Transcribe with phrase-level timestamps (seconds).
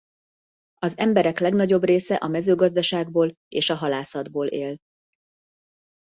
[0.77, 4.77] Az emberek legnagyobb része a mezőgazdaságból és a halászatból él.